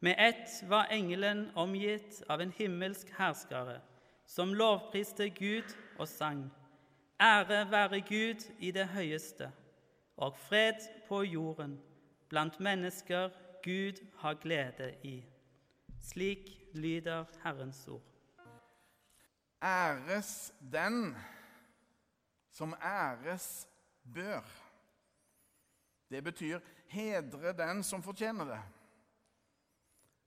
[0.00, 3.80] Med ett var engelen omgitt av en himmelsk herskare,
[4.26, 6.50] som lovpriste Gud og sang.
[7.20, 9.50] Ære være Gud i det høyeste,
[10.16, 11.80] og fred på jorden,
[12.28, 13.28] blant mennesker
[13.62, 15.24] Gud har glede i.
[16.02, 18.02] Slik lyder Herrens ord.
[19.62, 21.16] Æres den
[22.50, 23.68] som æres
[24.14, 24.40] bør.
[26.10, 28.60] Det betyr hedre den som fortjener det.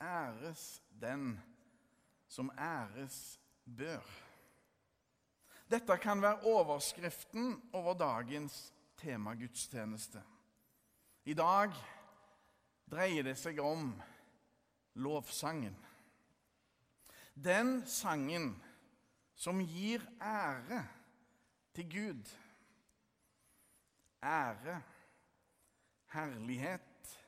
[0.00, 1.40] Æres den
[2.28, 3.40] som æres
[3.78, 4.02] bør.
[5.70, 10.22] Dette kan være overskriften over dagens tema gudstjeneste.
[11.24, 11.72] I dag
[12.90, 13.94] dreier det seg om
[14.94, 15.76] lovsangen.
[17.34, 18.52] Den sangen
[19.34, 20.84] som gir ære
[21.74, 22.34] til Gud.
[24.22, 24.82] Ære,
[26.12, 27.18] herlighet,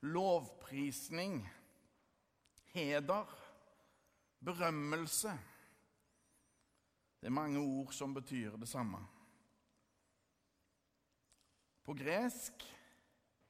[0.00, 1.42] lovprisning
[2.78, 3.26] heder,
[4.38, 5.32] berømmelse.
[7.20, 9.00] Det er mange ord som betyr det samme.
[11.82, 12.64] På gresk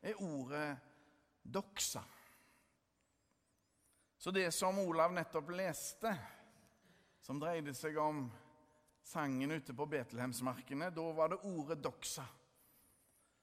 [0.00, 0.76] er ordet
[1.44, 2.04] 'doxa'.
[4.18, 6.12] Så det som Olav nettopp leste,
[7.20, 8.26] som dreide seg om
[9.02, 12.26] sangen ute på Betlehemsmarkene, da var det ordet 'doxa'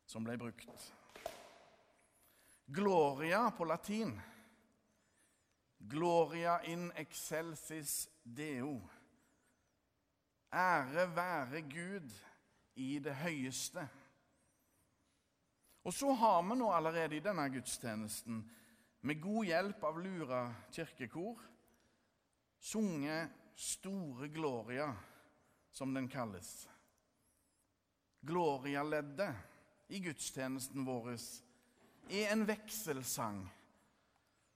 [0.06, 0.94] som ble brukt.
[2.66, 4.16] Gloria på latin
[5.80, 8.80] Gloria in excelsis Deo.
[10.54, 12.12] Ære være Gud
[12.76, 13.88] i det høyeste.
[15.86, 18.40] Og så har vi nå allerede i denne gudstjenesten,
[19.06, 20.40] med god hjelp av Lura
[20.74, 21.42] kirkekor,
[22.58, 24.88] sunget Store Gloria,
[25.72, 26.70] som den kalles.
[28.26, 29.36] Gloria-leddet
[29.94, 31.12] i gudstjenesten vår
[32.10, 33.44] er en vekselsang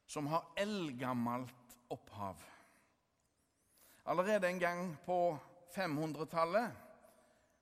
[0.09, 2.43] som har eldgammelt opphav.
[4.03, 5.37] Allerede en gang på
[5.75, 6.71] 500-tallet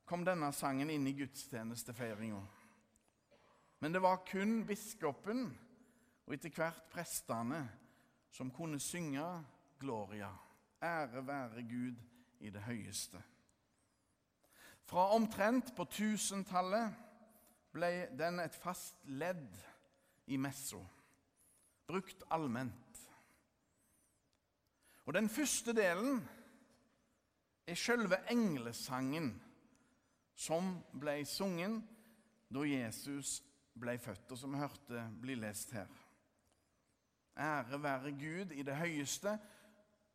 [0.05, 2.39] kom denne sangen inn i gudstjenestefeiringa.
[3.79, 5.44] Men det var kun biskopen
[6.23, 7.66] og etter hvert prestene
[8.31, 9.27] som kunne synge
[9.79, 10.31] Gloria.
[10.79, 12.00] Ære være Gud
[12.39, 13.19] i det høyeste.
[14.88, 16.95] Fra omtrent på 1000-tallet
[17.75, 19.51] ble den et fast ledd
[20.31, 20.79] i messa
[21.87, 23.01] brukt allment.
[25.05, 26.19] Og Den første delen
[27.67, 29.29] er selve englesangen
[30.35, 31.79] som ble sungen
[32.51, 33.39] da Jesus
[33.77, 35.87] ble født, og som vi hørte bli lest her.
[37.37, 39.37] Ære være Gud i det høyeste,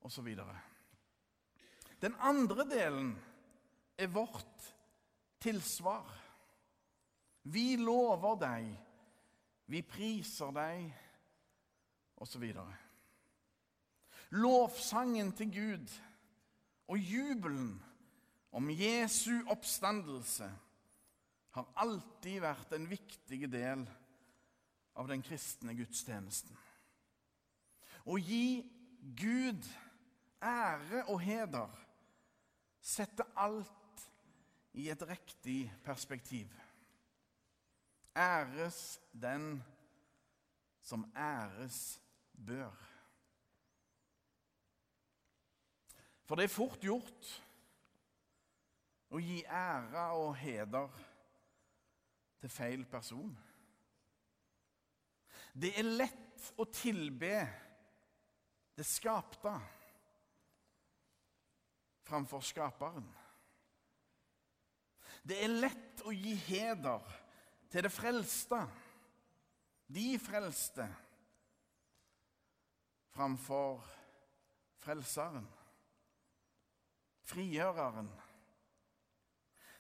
[0.03, 0.29] osv.
[2.03, 3.13] Den andre delen
[3.99, 4.75] er vårt
[5.41, 6.09] tilsvar.
[7.43, 8.73] Vi lover deg,
[9.67, 10.91] vi priser deg,
[12.23, 12.45] osv.
[14.31, 15.95] Lovsangen til Gud
[16.89, 17.83] og jubelen
[18.53, 20.49] om Jesu oppstandelse
[21.53, 23.85] har alltid vært en viktig del
[24.97, 26.57] av den kristne gudstjenesten.
[28.09, 28.63] Å gi
[29.19, 29.67] Gud
[30.43, 31.71] ære og heder
[32.83, 34.07] setter alt
[34.73, 36.49] i et riktig perspektiv.
[38.17, 39.63] Æres den
[40.83, 42.02] som æres
[42.47, 42.75] bør.
[46.27, 47.31] For det er fort gjort
[49.13, 51.01] å gi ære og heder
[52.41, 53.33] til feil person.
[55.53, 57.35] Det er lett å tilbe
[58.73, 59.53] det skapte
[62.09, 63.07] framfor skaperen.
[65.23, 67.05] Det er lett å gi heder
[67.71, 68.59] til det frelste,
[69.93, 70.89] de frelste,
[73.13, 73.85] framfor
[74.83, 75.47] Frelseren,
[77.23, 78.09] frigjøreren.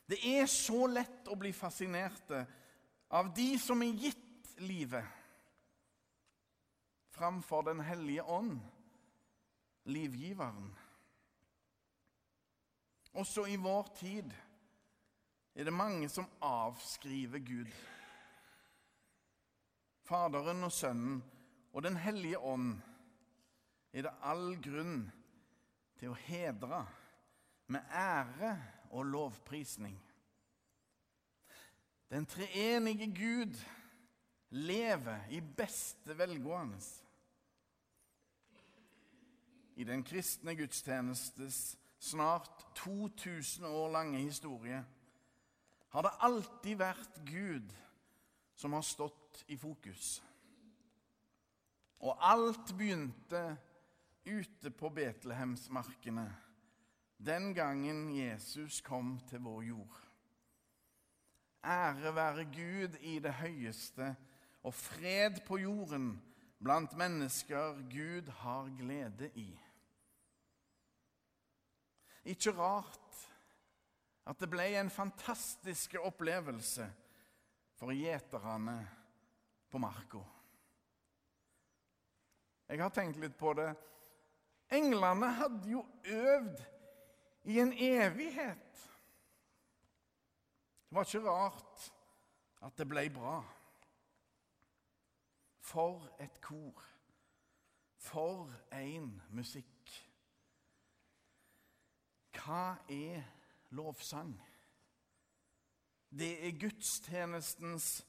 [0.07, 2.45] Det er så lett å bli fascinerte
[3.11, 5.07] av de som er gitt livet,
[7.11, 8.61] framfor Den hellige ånd,
[9.91, 10.71] livgiveren.
[13.19, 14.31] Også i vår tid
[15.55, 17.75] er det mange som avskriver Gud.
[20.07, 21.21] Faderen og Sønnen
[21.73, 22.79] og Den hellige ånd
[23.93, 25.05] er det all grunn
[26.01, 26.81] til å hedre
[27.73, 28.55] med ære
[28.93, 29.97] og lovprisning.
[32.13, 33.57] Den treenige Gud
[34.53, 36.81] lever i beste velgående.
[39.77, 44.83] I den kristne gudstjenestes snart 2000 år lange historie
[45.93, 47.73] har det alltid vært Gud
[48.57, 50.23] som har stått i fokus.
[52.03, 53.43] Og alt begynte
[54.25, 56.27] ute på Betlehemsmarkene
[57.23, 59.99] den gangen Jesus kom til vår jord.
[61.65, 64.09] Ære være Gud i det høyeste
[64.63, 66.17] og fred på jorden
[66.63, 69.53] blant mennesker Gud har glede i.
[72.25, 73.23] Ikke rart
[74.27, 76.87] at det ble en fantastisk opplevelse
[77.79, 78.77] for gjeterne
[79.71, 80.23] på marka.
[82.69, 83.71] Jeg har tenkt litt på det.
[84.73, 86.63] Englene hadde jo øvd
[87.45, 88.93] i en evighet.
[90.89, 91.93] Det var ikke rart
[92.63, 93.43] at det ble bra.
[95.61, 96.85] For et kor.
[97.99, 99.93] For en musikk.
[102.33, 103.23] Hva er
[103.71, 104.35] lovsang?
[106.11, 108.07] Det er gudstjenestens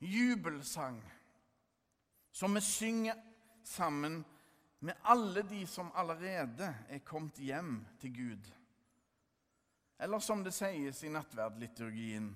[0.00, 0.98] jubelsang,
[2.32, 3.14] som vi synger
[3.64, 4.24] sammen
[4.78, 8.50] med alle de som allerede er kommet hjem til Gud.
[9.98, 12.28] Eller som det sies i nattverdliturgien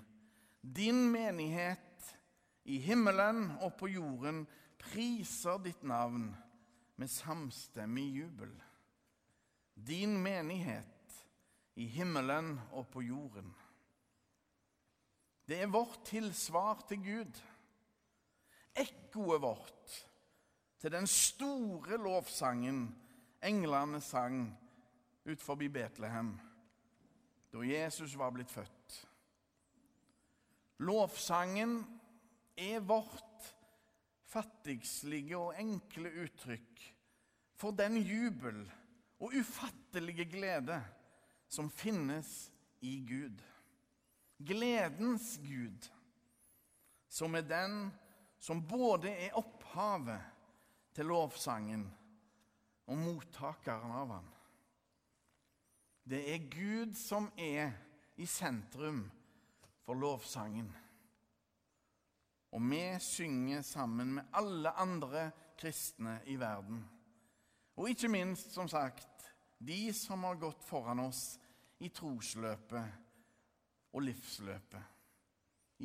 [0.61, 2.17] Din menighet
[2.65, 4.45] i himmelen og på jorden
[4.81, 6.31] priser ditt navn
[7.01, 8.53] med samstemmig jubel.
[9.75, 11.25] Din menighet
[11.81, 13.53] i himmelen og på jorden.
[15.49, 17.41] Det er vårt tilsvar til Gud.
[18.77, 19.97] Ekkoet vårt
[20.81, 22.87] til den store lovsangen
[23.45, 24.47] englene sang
[25.29, 26.33] ut forbi Betlehem
[27.51, 28.97] da Jesus var blitt født.
[30.87, 31.81] Lovsangen
[32.57, 33.49] er vårt
[34.31, 36.85] fattigslige og enkle uttrykk
[37.59, 38.63] for den jubel
[39.21, 40.79] og ufattelige glede
[41.51, 43.43] som finnes i Gud.
[44.39, 45.91] Gledens Gud,
[47.11, 47.91] som er den
[48.41, 50.23] som både er opphavet
[50.95, 51.87] til lovsangen
[52.91, 54.29] og mottakeren av han.
[56.11, 57.73] Det er Gud som er
[58.19, 59.05] i sentrum
[59.85, 60.71] for lovsangen.
[62.51, 66.83] Og vi synger sammen med alle andre kristne i verden.
[67.77, 71.39] Og ikke minst, som sagt, de som har gått foran oss
[71.81, 72.85] i trosløpet
[73.93, 74.83] og livsløpet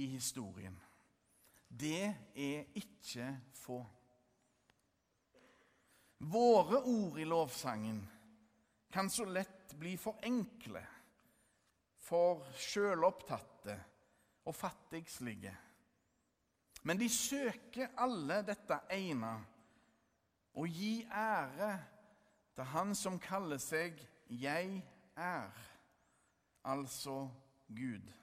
[0.02, 0.76] i historien.
[1.70, 3.84] Det er ikke få.
[6.18, 8.00] Våre ord i lovsangen
[8.92, 10.82] kan så lett bli for enkle,
[12.00, 13.76] for sjølopptatte
[14.46, 15.52] og fattigslige.
[16.86, 19.34] Men de søker alle dette ene
[20.56, 21.74] å gi ære
[22.56, 24.84] er Han som kaller seg 'Jeg
[25.16, 25.62] er',
[26.64, 27.30] altså
[27.68, 28.14] Gud.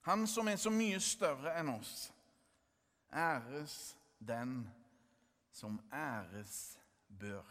[0.00, 2.12] Han som er så mye større enn oss.
[3.12, 4.70] Æres den
[5.52, 6.78] som æres
[7.08, 7.46] bør.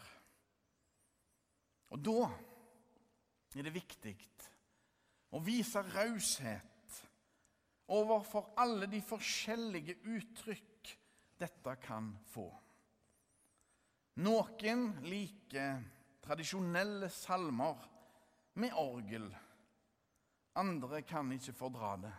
[1.90, 2.28] Og da
[3.56, 4.14] er det viktig
[5.34, 6.98] å vise raushet
[7.92, 10.94] overfor alle de forskjellige uttrykk
[11.40, 12.48] dette kan få.
[14.18, 15.78] Noen liker
[16.24, 17.84] tradisjonelle salmer
[18.58, 19.28] med orgel.
[20.58, 22.14] Andre kan ikke fordra det.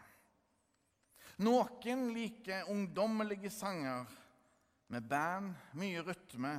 [1.43, 4.07] Noen liker ungdommelige sanger
[4.89, 6.53] med band, mye rytme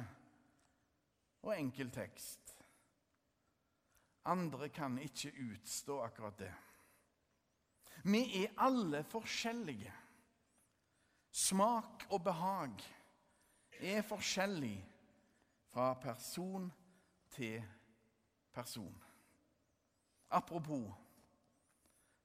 [1.43, 2.55] og enkel tekst.
[4.31, 6.53] Andre kan ikke utstå akkurat det.
[8.05, 9.93] Vi er alle forskjellige.
[11.31, 12.83] Smak og behag
[13.81, 14.79] er forskjellig
[15.71, 16.73] fra person
[17.31, 17.63] til
[18.53, 18.97] person.
[20.31, 20.93] Apropos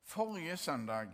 [0.01, 1.11] forrige søndag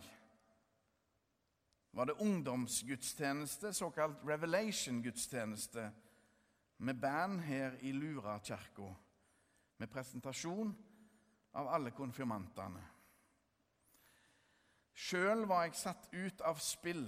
[1.92, 5.92] var det ungdomsgudstjeneste, såkalt Revelation-gudstjeneste,
[6.78, 8.96] med band her i Lura kirke,
[9.78, 10.72] med presentasjon
[11.54, 12.82] av alle konfirmantene.
[14.94, 17.06] Sjøl var jeg satt ut av spill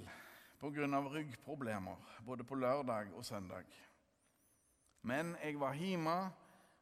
[0.60, 1.02] pga.
[1.10, 3.66] ryggproblemer både på lørdag og søndag.
[5.02, 6.32] Men jeg var hjemme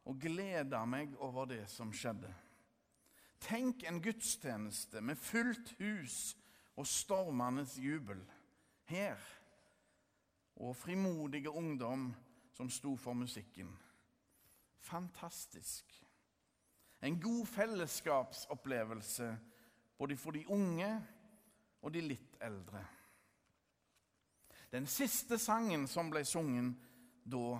[0.06, 2.30] og gleda meg over det som skjedde.
[3.42, 6.36] Tenk en gudstjeneste med fullt hus
[6.76, 8.22] og stormenes jubel
[8.84, 9.18] her.
[10.56, 12.14] Og frimodige ungdom
[12.54, 13.80] som sto for musikken.
[14.80, 16.06] Fantastisk.
[17.02, 19.38] En god fellesskapsopplevelse
[19.98, 20.90] både for de unge
[21.82, 22.80] og de litt eldre.
[24.72, 26.74] Den siste sangen som ble sunget
[27.30, 27.60] da,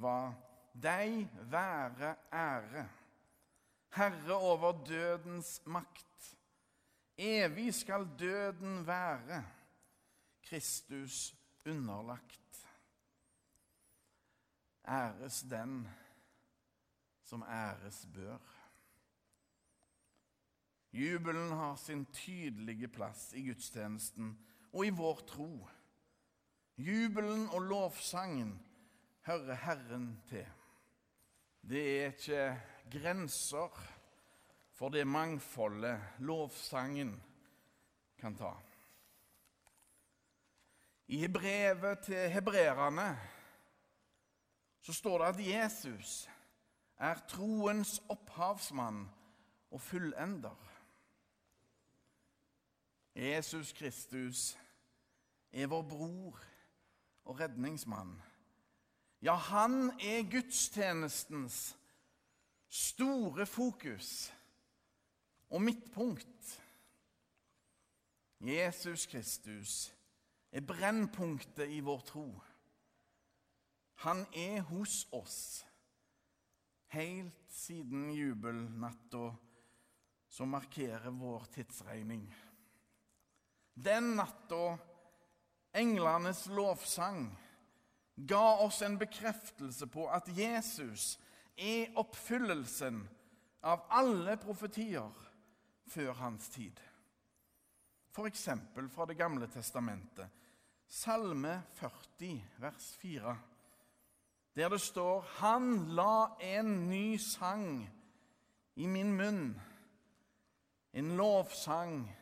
[0.00, 0.32] var
[0.72, 2.86] Deg være ære,
[3.92, 6.30] Herre over dødens makt.
[7.22, 9.44] Evig skal døden være
[10.42, 11.34] Kristus
[11.66, 12.66] underlagt.
[14.88, 15.88] Æres den
[17.22, 18.38] som æres bør.
[20.92, 24.34] Jubelen har sin tydelige plass i gudstjenesten
[24.72, 25.68] og i vår tro.
[26.76, 28.58] Jubelen og lovsangen
[29.20, 30.46] hører Herren til.
[31.62, 32.60] Det er ikke
[32.90, 34.01] grenser
[34.72, 37.14] for det mangfoldet lovsangen
[38.18, 38.52] kan ta.
[41.12, 43.18] I brevet til hebreerne
[44.80, 46.30] så står det at Jesus
[46.98, 49.04] er troens opphavsmann
[49.70, 50.56] og fullender.
[53.14, 54.58] Jesus Kristus
[55.52, 56.40] er vår bror
[57.24, 58.22] og redningsmann.
[59.22, 61.76] Ja, han er gudstjenestens
[62.68, 64.32] store fokus
[65.52, 66.62] og midtpunkt.
[68.40, 69.92] Jesus Kristus
[70.52, 72.26] er brennpunktet i vår tro.
[74.02, 75.36] Han er hos oss
[76.92, 79.30] helt siden jubelnatta
[80.32, 82.24] som markerer vår tidsregning.
[83.74, 84.76] Den natta
[85.76, 87.28] englenes lovsang
[88.16, 91.14] ga oss en bekreftelse på at Jesus
[91.56, 93.04] er oppfyllelsen
[93.62, 95.21] av alle profetier
[95.86, 96.80] før hans tid.
[98.12, 98.48] F.eks.
[98.92, 100.28] fra Det gamle testamentet,
[100.88, 103.38] Salme 40, vers 4,
[104.56, 107.90] der det står 'Han la en ny sang
[108.76, 109.60] i min munn',
[110.92, 112.16] en lovsang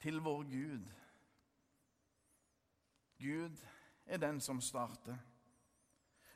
[0.00, 0.84] til vår Gud.
[3.18, 3.56] Gud
[4.06, 5.16] er den som starter.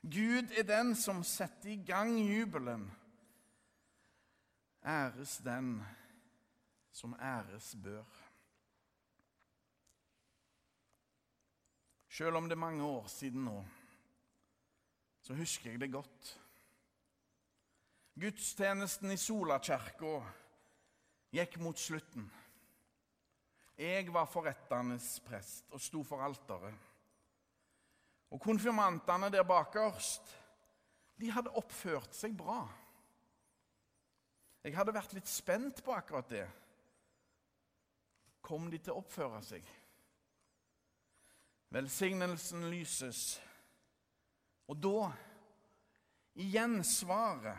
[0.03, 2.93] Gud er den som setter i gang jubelen.
[4.85, 5.85] Æres den
[6.99, 8.05] som æres bør.
[12.09, 13.61] Selv om det er mange år siden nå,
[15.23, 16.33] så husker jeg det godt.
[18.19, 20.17] Gudstjenesten i Solakirka
[21.31, 22.27] gikk mot slutten.
[23.79, 26.75] Jeg var forrettende prest og sto for alteret.
[28.35, 30.35] Og konfirmantene der bakerst,
[31.21, 32.65] de hadde oppført seg bra.
[34.67, 36.49] Jeg hadde vært litt spent på akkurat det.
[38.49, 39.67] Kom de til å oppføre seg?
[41.77, 43.19] Velsignelsen lyses.
[44.73, 45.11] Og da,
[46.41, 47.59] i gjensvaret,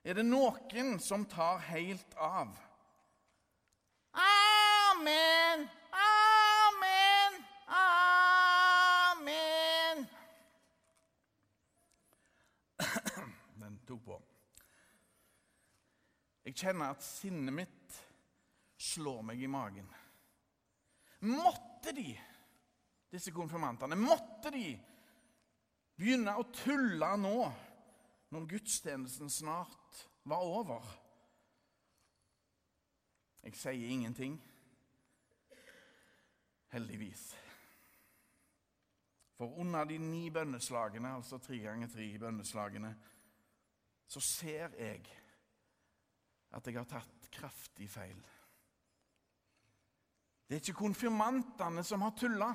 [0.00, 2.56] er det noen som tar helt av.
[4.16, 5.68] Amen,
[6.06, 7.36] amen,
[7.82, 10.08] amen.
[13.60, 14.16] Den tok på.
[16.48, 17.81] Jeg kjenner at sinnet mitt
[18.82, 19.88] slår meg i magen.
[21.30, 22.08] Måtte de
[23.12, 24.72] disse konfirmantene, måtte de
[25.98, 27.36] begynne å tulle nå,
[28.32, 30.88] når gudstjenesten snart var over?
[33.42, 34.38] Jeg sier ingenting.
[36.72, 37.26] Heldigvis.
[39.36, 42.92] For under de ni bønneslagene, altså tre ganger tre bønneslagene,
[44.08, 45.02] så ser jeg
[46.52, 48.18] at jeg har tatt kraftig feil.
[50.52, 52.50] Det er ikke konfirmantene som har tulla.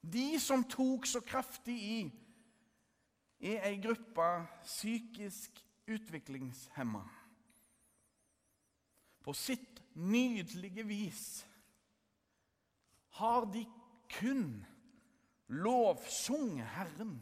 [0.00, 1.98] De som tok så kraftig i,
[3.44, 4.24] er ei gruppe
[4.62, 5.60] psykisk
[5.92, 7.02] utviklingshemma.
[9.20, 11.26] På sitt nydelige vis
[13.20, 13.66] har de
[14.16, 14.64] kun
[15.52, 17.18] lovsunget Herren.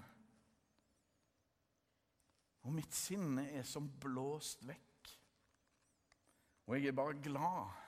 [2.62, 5.16] Og mitt sinne er som blåst vekk.
[6.70, 7.83] Og jeg er bare glad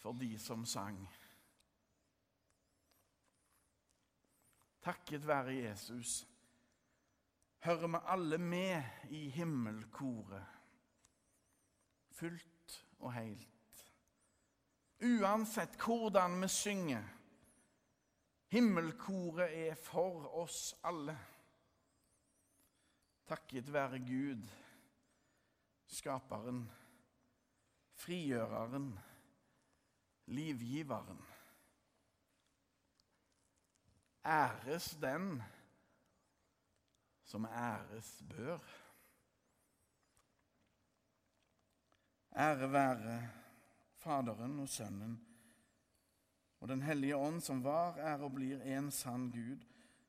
[0.00, 1.04] for de som sang.
[4.82, 6.26] takket være Jesus,
[7.64, 10.44] hører vi alle med i himmelkoret,
[12.10, 13.84] fullt og helt.
[15.00, 17.04] Uansett hvordan vi synger,
[18.52, 21.16] himmelkoret er for oss alle.
[23.28, 24.48] Takket være Gud,
[25.86, 26.64] skaperen,
[27.94, 28.90] frigjøreren,
[30.30, 31.24] livgiveren.
[34.24, 35.42] Æres den
[37.24, 38.58] som æres bør.
[42.36, 43.30] Ære være
[43.94, 45.26] Faderen og Sønnen
[46.60, 49.64] og Den hellige ånd, som var, er og blir en sann Gud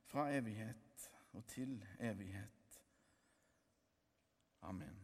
[0.06, 2.82] fra evighet og til evighet.
[4.62, 5.01] Amen.